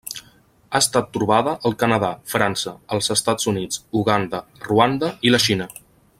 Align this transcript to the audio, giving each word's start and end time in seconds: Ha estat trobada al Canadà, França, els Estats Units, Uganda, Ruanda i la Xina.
Ha 0.69 0.79
estat 0.85 1.11
trobada 1.17 1.53
al 1.69 1.75
Canadà, 1.83 2.09
França, 2.33 2.73
els 2.97 3.13
Estats 3.17 3.51
Units, 3.53 3.83
Uganda, 4.01 4.41
Ruanda 4.69 5.13
i 5.29 5.35
la 5.37 5.43
Xina. 5.47 5.71